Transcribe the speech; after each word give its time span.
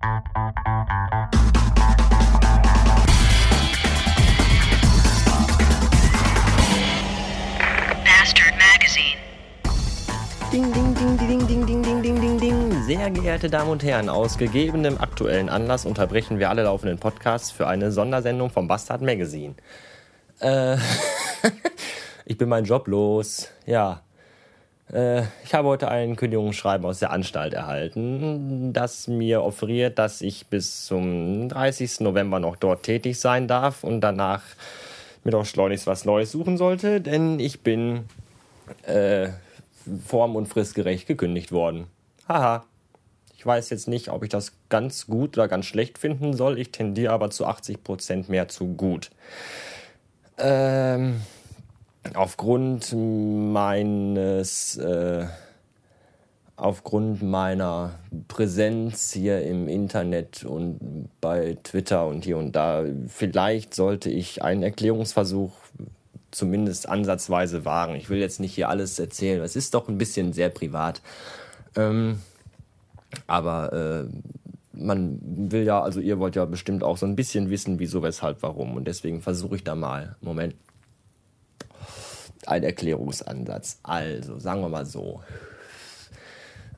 Bastard 0.00 0.24
Magazine. 8.56 9.18
Ding, 10.50 10.72
ding, 10.72 10.94
ding, 10.94 11.16
ding, 11.18 11.46
ding, 11.46 11.66
ding, 11.66 11.82
ding, 11.82 12.02
ding, 12.02 12.18
ding, 12.18 12.38
ding. 12.40 12.82
Sehr 12.84 13.10
geehrte 13.10 13.50
Damen 13.50 13.68
und 13.68 13.82
Herren, 13.82 14.08
aus 14.08 14.38
gegebenem 14.38 14.96
aktuellen 14.96 15.50
Anlass 15.50 15.84
unterbrechen 15.84 16.38
wir 16.38 16.48
alle 16.48 16.62
laufenden 16.62 16.98
Podcasts 16.98 17.50
für 17.50 17.66
eine 17.66 17.92
Sondersendung 17.92 18.48
vom 18.48 18.68
Bastard 18.68 19.02
Magazine. 19.02 19.54
Äh, 20.40 20.78
ich 22.24 22.38
bin 22.38 22.48
mein 22.48 22.64
Job 22.64 22.88
los. 22.88 23.48
Ja. 23.66 24.00
Äh, 24.92 25.22
ich 25.44 25.54
habe 25.54 25.68
heute 25.68 25.88
ein 25.88 26.16
Kündigungsschreiben 26.16 26.86
aus 26.86 26.98
der 26.98 27.10
Anstalt 27.10 27.54
erhalten, 27.54 28.72
das 28.72 29.08
mir 29.08 29.42
offeriert, 29.42 29.98
dass 29.98 30.20
ich 30.20 30.46
bis 30.46 30.86
zum 30.86 31.48
30. 31.48 32.00
November 32.00 32.40
noch 32.40 32.56
dort 32.56 32.82
tätig 32.82 33.20
sein 33.20 33.48
darf 33.48 33.84
und 33.84 34.00
danach 34.00 34.42
mir 35.24 35.32
doch 35.32 35.44
schleunigst 35.44 35.86
was 35.86 36.04
Neues 36.04 36.32
suchen 36.32 36.56
sollte, 36.56 37.00
denn 37.00 37.38
ich 37.38 37.60
bin 37.60 38.04
äh, 38.82 39.28
form- 40.06 40.36
und 40.36 40.46
fristgerecht 40.46 41.06
gekündigt 41.06 41.52
worden. 41.52 41.86
Haha. 42.28 42.64
Ich 43.36 43.46
weiß 43.46 43.70
jetzt 43.70 43.88
nicht, 43.88 44.10
ob 44.10 44.22
ich 44.22 44.28
das 44.28 44.52
ganz 44.68 45.06
gut 45.06 45.38
oder 45.38 45.48
ganz 45.48 45.64
schlecht 45.64 45.96
finden 45.96 46.34
soll. 46.34 46.58
Ich 46.58 46.72
tendiere 46.72 47.14
aber 47.14 47.30
zu 47.30 47.46
80% 47.46 48.30
mehr 48.30 48.48
zu 48.48 48.74
gut. 48.74 49.10
Ähm, 50.36 51.22
aufgrund 52.14 52.94
meines, 52.94 54.76
äh, 54.76 55.26
aufgrund 56.56 57.22
meiner 57.22 57.92
Präsenz 58.28 59.12
hier 59.12 59.42
im 59.42 59.68
Internet 59.68 60.44
und 60.44 61.08
bei 61.20 61.56
Twitter 61.62 62.06
und 62.06 62.24
hier 62.24 62.38
und 62.38 62.52
da, 62.52 62.84
vielleicht 63.08 63.74
sollte 63.74 64.10
ich 64.10 64.42
einen 64.42 64.62
Erklärungsversuch 64.62 65.52
zumindest 66.30 66.88
ansatzweise 66.88 67.64
wagen. 67.64 67.94
Ich 67.94 68.08
will 68.10 68.18
jetzt 68.18 68.40
nicht 68.40 68.54
hier 68.54 68.68
alles 68.68 68.98
erzählen. 68.98 69.42
Es 69.42 69.56
ist 69.56 69.74
doch 69.74 69.88
ein 69.88 69.98
bisschen 69.98 70.32
sehr 70.32 70.48
privat. 70.48 71.02
Ähm, 71.76 72.20
aber 73.26 73.72
äh, 73.72 74.04
man 74.72 75.18
will 75.22 75.64
ja, 75.64 75.82
also 75.82 76.00
ihr 76.00 76.18
wollt 76.18 76.36
ja 76.36 76.44
bestimmt 76.44 76.82
auch 76.82 76.96
so 76.96 77.06
ein 77.06 77.16
bisschen 77.16 77.50
wissen, 77.50 77.78
wieso, 77.78 78.02
weshalb, 78.02 78.42
warum. 78.42 78.76
Und 78.76 78.86
deswegen 78.86 79.20
versuche 79.20 79.56
ich 79.56 79.64
da 79.64 79.74
mal, 79.74 80.16
Moment, 80.20 80.54
einen 82.50 82.64
Erklärungsansatz. 82.64 83.78
Also, 83.82 84.38
sagen 84.38 84.60
wir 84.60 84.68
mal 84.68 84.86
so. 84.86 85.20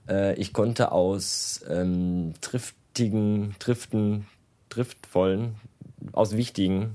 Äh, 0.08 0.34
ich 0.34 0.52
konnte 0.52 0.92
aus 0.92 1.60
ähm, 1.68 2.34
triftigen, 2.40 3.54
triften, 3.58 4.26
triftvollen, 4.68 5.56
aus 6.12 6.36
wichtigen 6.36 6.94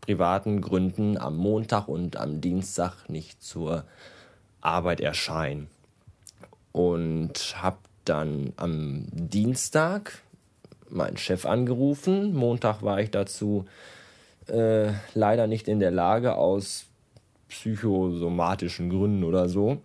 privaten 0.00 0.62
Gründen 0.62 1.18
am 1.18 1.36
Montag 1.36 1.86
und 1.86 2.16
am 2.16 2.40
Dienstag 2.40 3.08
nicht 3.08 3.42
zur 3.42 3.84
Arbeit 4.60 5.00
erscheinen. 5.00 5.68
Und 6.72 7.56
habe 7.60 7.78
dann 8.04 8.54
am 8.56 9.04
Dienstag 9.12 10.22
meinen 10.88 11.18
Chef 11.18 11.44
angerufen. 11.44 12.34
Montag 12.34 12.82
war 12.82 13.00
ich 13.00 13.10
dazu 13.10 13.66
äh, 14.46 14.92
leider 15.12 15.46
nicht 15.46 15.68
in 15.68 15.80
der 15.80 15.90
Lage 15.90 16.36
aus 16.36 16.87
psychosomatischen 17.48 18.90
Gründen 18.90 19.24
oder 19.24 19.48
so. 19.48 19.82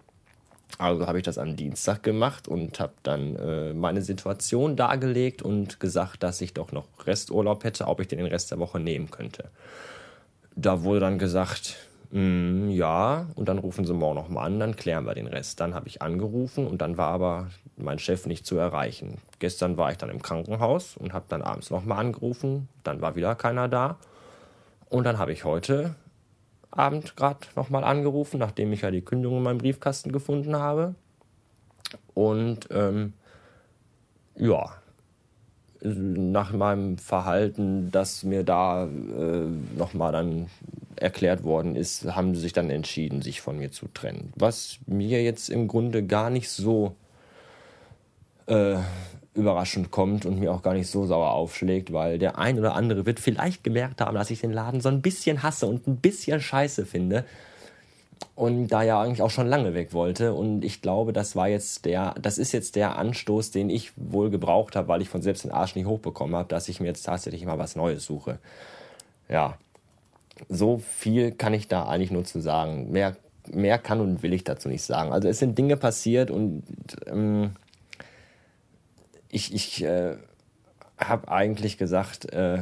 Also 0.80 1.06
habe 1.06 1.20
ich 1.20 1.24
das 1.24 1.38
am 1.38 1.56
Dienstag 1.56 2.02
gemacht 2.02 2.48
und 2.48 2.80
habe 2.80 2.94
dann 3.04 3.36
äh, 3.36 3.74
meine 3.74 4.02
Situation 4.02 4.76
dargelegt 4.76 5.42
und 5.42 5.80
gesagt, 5.80 6.24
dass 6.24 6.42
ich 6.42 6.54
doch 6.54 6.72
noch 6.72 6.86
Resturlaub 7.06 7.64
hätte, 7.64 7.88
ob 7.88 8.00
ich 8.00 8.08
den, 8.08 8.26
Rest 8.26 8.52
der 8.52 8.60
Woche 8.60 8.80
nehmen 8.80 9.12
könnte. 9.12 9.50
Da 10.56 10.84
wurde 10.84 11.02
dann 11.02 11.20
gesagt, 11.20 11.78
mm, 12.12 12.70
ja, 12.70 13.28
und 13.36 13.50
dann 13.50 13.60
rufen 13.60 13.86
Sie 13.86 13.94
morgen 13.94 14.16
nochmal 14.16 14.48
an, 14.48 14.60
dann 14.60 14.76
klären 14.76 15.06
wir 15.06 15.14
den 15.14 15.28
Rest. 15.28 15.60
Dann 15.60 15.76
habe 15.76 15.88
ich 15.88 16.02
angerufen 16.02 16.66
und 16.66 16.82
dann 16.82 16.98
war 16.98 17.10
aber 17.10 17.50
mein 17.78 18.00
Chef 18.00 18.26
nicht 18.26 18.46
zu 18.46 18.58
erreichen. 18.58 19.20
Gestern 19.38 19.78
war 19.78 19.92
ich 19.92 19.98
dann 19.98 20.10
im 20.10 20.24
Krankenhaus 20.24 20.98
und 20.98 21.14
habe 21.14 21.26
dann 21.30 21.44
abends 21.44 21.70
nochmal 21.70 22.00
angerufen, 22.00 22.68
dann 22.84 23.02
war 23.02 23.16
wieder 23.16 23.36
keiner 23.36 23.68
da. 23.68 23.98
Und 24.90 25.06
dann 25.06 25.18
habe 25.18 25.34
ich 25.34 25.44
heute 25.44 25.96
Abend 26.74 27.16
gerade 27.16 27.40
nochmal 27.56 27.84
angerufen, 27.84 28.40
nachdem 28.40 28.74
ich 28.74 28.82
ja 28.82 28.92
die 28.92 29.02
Kündigung 29.02 29.38
in 29.38 29.44
meinem 29.44 29.58
Briefkasten 29.60 30.12
gefunden 30.12 30.56
habe. 30.56 30.96
Und 32.14 32.68
ähm, 32.72 33.14
ja, 34.36 34.74
nach 35.82 36.54
meinem 36.54 36.98
Verhalten, 36.98 37.92
das 37.92 38.24
mir 38.24 38.44
da 38.44 38.86
äh, 38.86 39.48
nochmal 39.78 40.12
dann 40.12 40.48
erklärt 40.96 41.44
worden 41.44 41.76
ist, 41.76 42.06
haben 42.16 42.34
sie 42.36 42.42
sich 42.42 42.54
dann 42.54 42.70
entschieden, 42.70 43.22
sich 43.22 43.42
von 43.42 43.58
mir 43.58 43.72
zu 43.72 43.88
trennen. 43.94 44.32
Was 44.36 44.80
mir 44.86 45.22
jetzt 45.22 45.50
im 45.50 45.68
Grunde 45.68 46.04
gar 46.06 46.30
nicht 46.30 46.50
so 46.50 46.96
äh, 48.48 48.78
überraschend 49.36 49.92
kommt 49.92 50.26
und 50.26 50.40
mir 50.40 50.54
auch 50.54 50.62
gar 50.62 50.74
nicht 50.74 50.88
so 50.88 51.06
sauer 51.06 51.32
aufschlägt, 51.32 51.92
weil 51.92 52.20
der 52.20 52.38
ein 52.38 52.60
oder 52.60 52.76
andere 52.76 53.06
wird 53.06 53.20
vielleicht 53.20 53.64
gemerkt 53.64 54.02
haben, 54.02 54.16
dass 54.16 54.30
ich 54.30 54.42
den 54.42 54.54
Laden 54.54 54.82
so 54.82 54.90
ein 54.90 55.02
bisschen 55.02 55.42
hasse 55.42 55.66
und 55.66 55.88
ein 55.88 55.98
bisschen 55.98 56.40
scheiße 56.40 56.86
finde 56.86 57.26
und 58.36 58.68
da 58.68 58.84
ja 58.84 59.02
eigentlich 59.02 59.22
auch 59.22 59.30
schon 59.30 59.48
lange 59.48 59.74
weg 59.74 59.94
wollte 59.94 60.34
und 60.34 60.64
ich 60.64 60.82
glaube, 60.82 61.14
das 61.14 61.36
war 61.36 61.48
jetzt 61.48 61.86
der, 61.86 62.16
das 62.22 62.38
ist 62.38 62.52
jetzt 62.52 62.76
der 62.76 62.98
Anstoß, 62.98 63.52
den 63.52 63.70
ich 63.70 63.92
wohl 63.96 64.30
gebraucht 64.30 64.76
habe, 64.76 64.88
weil 64.88 65.02
ich 65.02 65.10
von 65.10 65.22
selbst 65.22 65.44
den 65.44 65.52
Arsch 65.52 65.76
nicht 65.76 65.86
hochbekommen 65.86 66.36
habe, 66.36 66.50
dass 66.50 66.68
ich 66.70 66.80
mir 66.80 66.88
jetzt 66.88 67.04
tatsächlich 67.04 67.46
mal 67.46 67.60
was 67.60 67.76
Neues 67.76 68.06
suche. 68.06 68.40
Ja, 69.30 69.58
so 70.50 70.82
viel 70.98 71.32
kann 71.32 71.54
ich 71.54 71.68
da 71.68 71.88
eigentlich 71.88 72.12
nur 72.12 72.26
zu 72.26 72.40
sagen. 72.40 72.92
Mehr, 72.92 73.16
mehr 73.52 73.78
kann 73.78 74.02
und 74.02 74.24
will 74.24 74.34
ich 74.34 74.44
dazu 74.44 74.70
nicht 74.70 74.84
sagen. 74.84 75.12
Also 75.12 75.28
es 75.28 75.40
sind 75.40 75.58
Dinge 75.58 75.78
passiert 75.78 76.32
und 76.32 76.64
ähm, 77.08 77.52
ich, 79.34 79.54
ich 79.54 79.84
äh, 79.84 80.16
habe 80.98 81.28
eigentlich 81.30 81.78
gesagt 81.78 82.32
äh, 82.32 82.60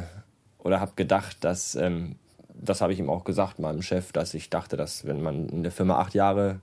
oder 0.58 0.80
habe 0.80 0.92
gedacht, 0.96 1.36
dass, 1.40 1.74
ähm, 1.74 2.16
das 2.54 2.80
habe 2.80 2.92
ich 2.92 2.98
ihm 2.98 3.10
auch 3.10 3.24
gesagt, 3.24 3.58
meinem 3.58 3.82
Chef, 3.82 4.12
dass 4.12 4.34
ich 4.34 4.50
dachte, 4.50 4.76
dass 4.76 5.06
wenn 5.06 5.22
man 5.22 5.48
in 5.48 5.62
der 5.62 5.72
Firma 5.72 5.98
acht 5.98 6.14
Jahre 6.14 6.60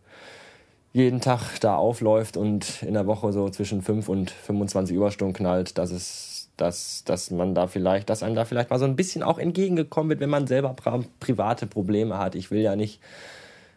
jeden 0.94 1.22
Tag 1.22 1.60
da 1.60 1.76
aufläuft 1.76 2.38
und 2.38 2.82
in 2.82 2.96
der 2.96 3.06
Woche 3.06 3.32
so 3.32 3.50
zwischen 3.50 3.84
5 3.84 4.10
und 4.10 4.32
25 4.32 4.96
Überstunden 4.96 5.36
knallt, 5.36 5.78
dass 5.78 5.92
es, 5.92 6.50
dass, 6.58 7.04
dass 7.06 7.30
man 7.30 7.54
da 7.54 7.68
vielleicht, 7.68 8.10
dass 8.10 8.24
einem 8.24 8.36
da 8.36 8.46
vielleicht 8.46 8.72
mal 8.72 8.80
so 8.80 8.86
ein 8.86 8.96
bisschen 8.96 9.22
auch 9.22 9.38
entgegengekommen 9.38 10.10
wird, 10.10 10.20
wenn 10.20 10.32
man 10.32 10.48
selber 10.48 10.76
private 11.20 11.68
Probleme 11.68 12.18
hat. 12.18 12.34
Ich 12.34 12.50
will 12.50 12.62
ja 12.62 12.76
nicht 12.76 13.00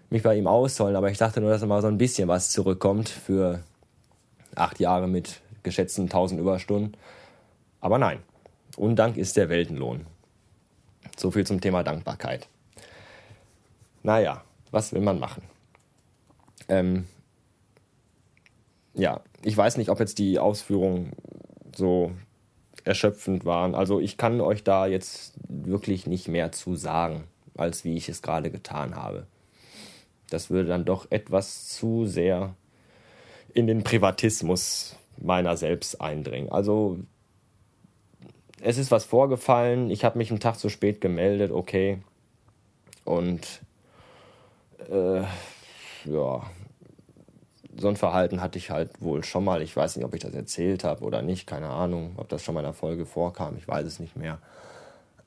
mich 0.09 0.23
bei 0.23 0.37
ihm 0.37 0.47
ausholen, 0.47 0.97
aber 0.97 1.11
ich 1.11 1.19
dachte 1.19 1.43
nur, 1.43 1.51
dass 1.51 1.65
mal 1.67 1.83
so 1.83 1.89
ein 1.89 1.99
bisschen 1.99 2.29
was 2.29 2.51
zurückkommt 2.51 3.11
für 3.11 3.61
acht 4.55 4.81
Jahre 4.81 5.07
mit 5.07 5.42
geschätzten 5.63 6.05
1000 6.05 6.41
Überstunden. 6.41 6.97
Aber 7.81 7.99
nein, 7.99 8.21
Undank 8.77 9.17
ist 9.17 9.37
der 9.37 9.49
Weltenlohn. 9.49 10.07
So 11.17 11.31
viel 11.31 11.47
zum 11.47 11.61
Thema 11.61 11.83
Dankbarkeit. 11.83 12.49
Naja, 14.03 14.45
was 14.71 14.93
will 14.93 15.03
man 15.03 15.19
machen? 15.19 15.43
Ähm, 16.69 17.07
ja, 18.95 19.21
ich 19.45 19.57
weiß 19.57 19.77
nicht, 19.77 19.91
ob 19.91 20.01
jetzt 20.01 20.19
die 20.19 20.39
Ausführungen 20.39 21.13
so 21.75 22.13
erschöpfend 22.85 23.45
waren. 23.45 23.75
Also 23.75 24.01
ich 24.01 24.17
kann 24.17 24.41
euch 24.41 24.65
da 24.65 24.87
jetzt 24.87 25.35
wirklich 25.49 26.07
nicht 26.07 26.29
mehr 26.29 26.53
zu 26.53 26.75
sagen, 26.75 27.25
als 27.57 27.85
wie 27.85 27.97
ich 27.97 28.09
es 28.09 28.23
gerade 28.23 28.51
getan 28.51 28.97
habe. 28.97 29.27
Das 30.31 30.51
würde 30.51 30.69
dann 30.69 30.85
doch 30.85 31.11
etwas 31.11 31.69
zu 31.69 32.07
sehr 32.07 32.55
in 33.55 33.67
den 33.67 33.85
Privatismus 33.85 34.97
meiner 35.23 35.57
selbst 35.57 36.01
eindringen. 36.01 36.51
Also 36.51 36.99
es 38.61 38.79
ist 38.79 38.91
was 38.91 39.05
vorgefallen, 39.05 39.91
ich 39.91 40.05
habe 40.05 40.19
mich 40.19 40.31
einen 40.31 40.41
Tag 40.41 40.59
zu 40.59 40.69
spät 40.69 41.01
gemeldet, 41.01 41.51
okay. 41.51 41.99
Und 43.05 43.61
äh, 44.91 45.23
ja, 46.05 46.43
so 47.77 47.89
ein 47.89 47.97
Verhalten 47.97 48.41
hatte 48.41 48.59
ich 48.59 48.71
halt 48.71 49.01
wohl 49.01 49.25
schon 49.25 49.45
mal. 49.45 49.63
Ich 49.63 49.77
weiß 49.77 49.97
nicht, 49.97 50.05
ob 50.05 50.15
ich 50.15 50.21
das 50.21 50.35
erzählt 50.35 50.85
habe 50.85 51.05
oder 51.05 51.23
nicht, 51.23 51.47
keine 51.47 51.69
Ahnung, 51.69 52.13
ob 52.17 52.29
das 52.29 52.43
schon 52.45 52.55
mal 52.55 52.61
in 52.61 52.67
der 52.67 52.75
Folge 52.75 53.07
vorkam, 53.07 53.57
ich 53.57 53.67
weiß 53.67 53.87
es 53.87 53.99
nicht 53.99 54.17
mehr. 54.17 54.39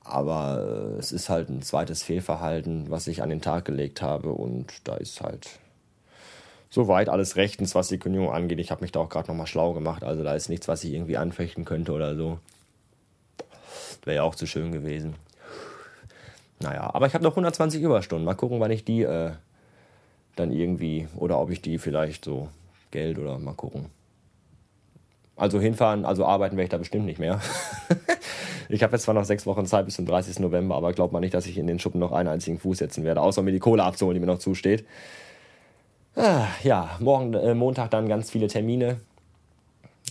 Aber 0.03 0.93
äh, 0.95 0.99
es 0.99 1.11
ist 1.11 1.29
halt 1.29 1.49
ein 1.49 1.61
zweites 1.61 2.03
Fehlverhalten, 2.03 2.89
was 2.89 3.07
ich 3.07 3.23
an 3.23 3.29
den 3.29 3.41
Tag 3.41 3.65
gelegt 3.65 4.01
habe 4.01 4.31
und 4.31 4.87
da 4.87 4.95
ist 4.95 5.21
halt 5.21 5.59
soweit 6.75 7.09
alles 7.09 7.37
rechtens, 7.37 7.73
was 7.73 7.87
die 7.87 7.97
Kündigung 7.97 8.31
angeht. 8.31 8.59
Ich 8.59 8.69
habe 8.69 8.81
mich 8.81 8.91
da 8.91 8.99
auch 8.99 9.09
gerade 9.09 9.29
nochmal 9.29 9.47
schlau 9.47 9.73
gemacht. 9.73 10.03
Also 10.03 10.23
da 10.23 10.35
ist 10.35 10.49
nichts, 10.49 10.67
was 10.67 10.83
ich 10.83 10.93
irgendwie 10.93 11.17
anfechten 11.17 11.65
könnte 11.65 11.93
oder 11.93 12.15
so. 12.15 12.37
Wäre 14.03 14.17
ja 14.17 14.23
auch 14.23 14.35
zu 14.35 14.45
schön 14.45 14.71
gewesen. 14.71 15.15
Naja, 16.59 16.91
aber 16.93 17.07
ich 17.07 17.13
habe 17.13 17.23
noch 17.23 17.31
120 17.31 17.81
Überstunden. 17.81 18.25
Mal 18.25 18.35
gucken, 18.35 18.59
wann 18.59 18.71
ich 18.71 18.83
die 18.83 19.03
äh, 19.03 19.31
dann 20.35 20.51
irgendwie, 20.51 21.07
oder 21.15 21.39
ob 21.39 21.49
ich 21.49 21.61
die 21.61 21.77
vielleicht 21.77 22.25
so 22.25 22.49
Geld 22.91 23.17
oder 23.17 23.39
mal 23.39 23.53
gucken. 23.53 23.85
Also 25.37 25.59
hinfahren, 25.59 26.05
also 26.05 26.25
arbeiten 26.25 26.57
werde 26.57 26.65
ich 26.65 26.71
da 26.71 26.77
bestimmt 26.77 27.05
nicht 27.05 27.19
mehr. 27.19 27.41
ich 28.69 28.83
habe 28.83 28.93
jetzt 28.93 29.03
zwar 29.03 29.15
noch 29.15 29.25
sechs 29.25 29.45
Wochen 29.45 29.65
Zeit 29.65 29.85
bis 29.85 29.95
zum 29.95 30.05
30. 30.05 30.39
November, 30.39 30.75
aber 30.75 30.91
glaubt 30.91 31.13
man 31.13 31.21
nicht, 31.21 31.33
dass 31.33 31.45
ich 31.45 31.57
in 31.57 31.67
den 31.67 31.79
Schuppen 31.79 31.99
noch 31.99 32.11
einen 32.11 32.29
einzigen 32.29 32.59
Fuß 32.59 32.77
setzen 32.77 33.05
werde, 33.05 33.21
außer 33.21 33.41
mir 33.41 33.51
die 33.51 33.59
Kohle 33.59 33.83
abzuholen, 33.83 34.15
die 34.15 34.19
mir 34.19 34.31
noch 34.31 34.39
zusteht. 34.39 34.85
Ah, 36.15 36.47
ja, 36.63 36.97
morgen 36.99 37.33
äh, 37.33 37.53
Montag 37.53 37.91
dann 37.91 38.07
ganz 38.07 38.31
viele 38.31 38.47
Termine. 38.47 39.01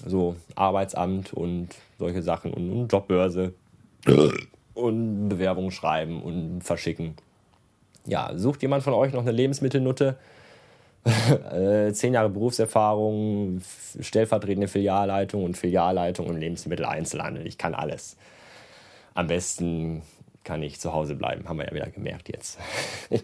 So 0.05 0.37
Arbeitsamt 0.55 1.33
und 1.33 1.69
solche 1.99 2.23
Sachen 2.23 2.53
und, 2.53 2.71
und 2.71 2.93
Jobbörse 2.93 3.55
und 4.75 5.29
Bewerbungen 5.29 5.71
schreiben 5.71 6.23
und 6.23 6.63
verschicken. 6.63 7.15
Ja, 8.07 8.33
sucht 8.37 8.61
jemand 8.63 8.83
von 8.83 8.93
euch 8.93 9.13
noch 9.13 9.23
eine 9.23 9.33
Lebensmittelnutte? 9.33 10.17
Äh, 11.53 11.93
zehn 11.93 12.15
Jahre 12.15 12.31
Berufserfahrung, 12.31 13.61
stellvertretende 14.01 14.69
Filialleitung 14.69 15.45
und 15.45 15.55
Filialleitung 15.55 16.27
im 16.29 16.39
Lebensmitteleinzelhandel. 16.39 17.47
Ich 17.47 17.59
kann 17.59 17.75
alles. 17.75 18.17
Am 19.13 19.27
besten 19.27 20.01
kann 20.45 20.63
ich 20.63 20.81
zu 20.81 20.95
Hause 20.95 21.15
bleiben, 21.15 21.47
haben 21.47 21.59
wir 21.59 21.67
ja 21.67 21.75
wieder 21.75 21.91
gemerkt 21.91 22.31
jetzt. 22.31 22.59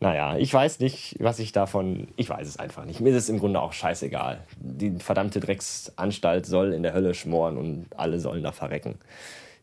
naja, 0.00 0.36
ich 0.36 0.52
weiß 0.52 0.80
nicht, 0.80 1.16
was 1.20 1.38
ich 1.38 1.52
davon. 1.52 2.08
Ich 2.16 2.28
weiß 2.28 2.46
es 2.46 2.58
einfach 2.58 2.84
nicht. 2.84 3.00
Mir 3.00 3.10
ist 3.10 3.16
es 3.16 3.28
im 3.28 3.38
Grunde 3.38 3.60
auch 3.60 3.72
scheißegal. 3.72 4.40
Die 4.58 4.98
verdammte 4.98 5.40
Drecksanstalt 5.40 6.44
soll 6.44 6.74
in 6.74 6.82
der 6.82 6.92
Hölle 6.92 7.14
schmoren 7.14 7.56
und 7.56 7.86
alle 7.96 8.20
sollen 8.20 8.42
da 8.42 8.52
verrecken. 8.52 8.96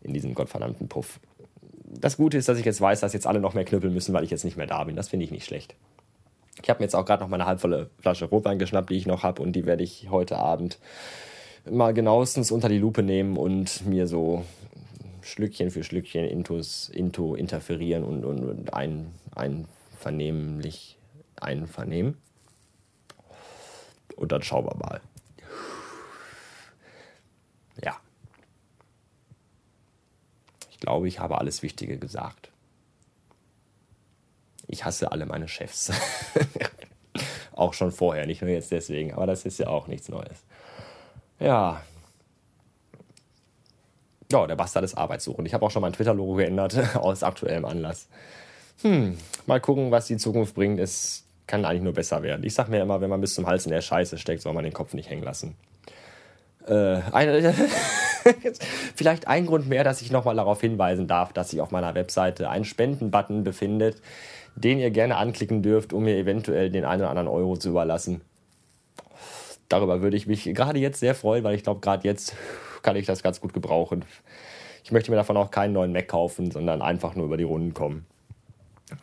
In 0.02 0.14
diesem 0.14 0.34
gottverdammten 0.34 0.88
Puff. 0.88 1.20
Das 1.86 2.18
Gute 2.18 2.38
ist, 2.38 2.50
dass 2.50 2.58
ich 2.58 2.66
jetzt 2.66 2.82
weiß, 2.82 3.02
dass 3.02 3.14
jetzt 3.14 3.28
alle 3.28 3.40
noch 3.40 3.54
mehr 3.54 3.64
knüppeln 3.64 3.94
müssen, 3.94 4.14
weil 4.14 4.24
ich 4.24 4.32
jetzt 4.32 4.44
nicht 4.44 4.58
mehr 4.58 4.66
da 4.66 4.84
bin. 4.84 4.96
Das 4.96 5.10
finde 5.10 5.26
ich 5.26 5.32
nicht 5.32 5.46
schlecht. 5.46 5.76
Ich 6.62 6.70
habe 6.70 6.80
mir 6.80 6.86
jetzt 6.86 6.96
auch 6.96 7.06
gerade 7.06 7.22
noch 7.22 7.30
meine 7.30 7.46
halbvolle 7.46 7.90
Flasche 8.00 8.26
Rotwein 8.26 8.58
geschnappt, 8.58 8.90
die 8.90 8.96
ich 8.96 9.06
noch 9.06 9.24
habe, 9.24 9.42
und 9.42 9.54
die 9.54 9.66
werde 9.66 9.84
ich 9.84 10.08
heute 10.10 10.38
Abend 10.38 10.80
mal 11.70 11.94
genauestens 11.94 12.52
unter 12.52 12.70
die 12.70 12.78
Lupe 12.78 13.04
nehmen 13.04 13.38
und 13.38 13.86
mir 13.86 14.08
so 14.08 14.44
Schlückchen 15.22 15.72
für 15.72 15.84
Schlückchen 15.84 16.26
intus, 16.26 16.90
into 16.90 17.36
interferieren 17.36 18.04
und, 18.04 18.26
und, 18.26 18.44
und 18.44 18.74
ein, 18.74 19.14
einvernehmlich 20.04 20.98
einvernehmen. 21.40 22.18
Und 24.16 24.32
dann 24.32 24.44
schauen 24.44 24.66
wir 24.66 24.76
mal. 24.76 25.02
Ja. 27.82 27.98
Ich 30.70 30.80
glaube, 30.80 31.08
ich 31.08 31.20
habe 31.20 31.38
alles 31.38 31.64
Wichtige 31.64 31.98
gesagt. 31.98 32.52
Ich 34.68 34.86
hasse 34.86 35.12
alle 35.12 35.26
meine 35.26 35.48
Chefs. 35.48 35.92
auch 37.54 37.74
schon 37.74 37.92
vorher, 37.92 38.26
nicht 38.26 38.42
nur 38.42 38.52
jetzt 38.52 38.72
deswegen, 38.72 39.14
aber 39.14 39.28
das 39.28 39.46
ist 39.46 39.60
ja 39.60 39.68
auch 39.68 39.88
nichts 39.88 40.10
Neues. 40.10 40.44
Ja. 41.40 41.82
Ja, 44.32 44.48
der 44.48 44.56
Bastard 44.56 44.86
ist 44.86 44.96
arbeitssuchend. 44.96 45.48
Ich 45.48 45.54
habe 45.54 45.66
auch 45.66 45.72
schon 45.72 45.82
mein 45.82 45.94
Twitter-Logo 45.94 46.36
geändert, 46.36 46.96
aus 46.96 47.24
aktuellem 47.24 47.66
Anlass. 47.66 48.08
Hm, 48.82 49.18
mal 49.48 49.60
gucken, 49.60 49.92
was 49.92 50.08
die 50.08 50.18
Zukunft 50.18 50.56
bringt. 50.56 50.80
Es 50.80 51.26
kann 51.48 51.66
eigentlich 51.66 51.84
nur 51.84 51.94
besser 51.94 52.24
werden. 52.24 52.44
Ich 52.44 52.54
sag 52.54 52.70
mir 52.70 52.82
immer, 52.82 53.02
wenn 53.02 53.10
man 53.10 53.22
bis 53.22 53.36
zum 53.36 53.48
Hals 53.48 53.66
in 53.66 53.72
der 53.72 53.82
Scheiße 53.82 54.18
steckt, 54.18 54.42
soll 54.42 54.54
man 54.54 54.64
den 54.64 54.74
Kopf 54.74 54.94
nicht 54.94 55.10
hängen 55.10 55.24
lassen. 55.24 55.56
Äh, 56.68 57.02
eine, 57.12 57.54
vielleicht 58.96 59.28
ein 59.28 59.46
Grund 59.46 59.68
mehr, 59.68 59.84
dass 59.84 60.02
ich 60.02 60.12
nochmal 60.12 60.36
darauf 60.36 60.62
hinweisen 60.62 61.08
darf, 61.08 61.34
dass 61.34 61.50
sich 61.50 61.62
auf 61.62 61.72
meiner 61.72 61.96
Webseite 61.96 62.50
ein 62.50 62.64
Spenden-Button 62.64 63.44
befindet, 63.44 64.02
den 64.56 64.80
ihr 64.80 64.92
gerne 64.92 65.18
anklicken 65.18 65.62
dürft, 65.62 65.94
um 65.94 66.04
mir 66.04 66.16
eventuell 66.16 66.70
den 66.70 66.86
einen 66.86 67.02
oder 67.02 67.10
anderen 67.10 67.28
Euro 67.28 67.58
zu 67.58 67.70
überlassen. 67.70 68.22
Darüber 69.68 70.02
würde 70.02 70.16
ich 70.16 70.28
mich 70.28 70.44
gerade 70.44 70.80
jetzt 70.80 71.00
sehr 71.00 71.16
freuen, 71.16 71.44
weil 71.44 71.56
ich 71.56 71.64
glaube, 71.64 71.82
gerade 71.82 72.08
jetzt 72.08 72.36
kann 72.82 72.96
ich 72.96 73.06
das 73.06 73.24
ganz 73.24 73.42
gut 73.42 73.54
gebrauchen. 73.54 74.06
Ich 74.84 74.92
möchte 74.92 75.10
mir 75.10 75.18
davon 75.18 75.38
auch 75.38 75.52
keinen 75.52 75.74
neuen 75.74 75.94
Mac 75.94 76.08
kaufen, 76.08 76.52
sondern 76.52 76.82
einfach 76.82 77.16
nur 77.16 77.26
über 77.26 77.38
die 77.38 77.44
Runden 77.44 77.74
kommen. 77.74 78.06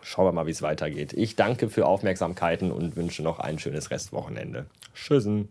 Schauen 0.03 0.27
wir 0.27 0.33
mal, 0.33 0.47
wie 0.47 0.51
es 0.51 0.63
weitergeht. 0.63 1.13
Ich 1.13 1.37
danke 1.37 1.69
für 1.69 1.87
Aufmerksamkeiten 1.87 2.71
und 2.71 2.97
wünsche 2.97 3.23
noch 3.23 3.39
ein 3.39 3.59
schönes 3.59 3.91
Restwochenende. 3.91 4.67
Tschüssen. 4.95 5.49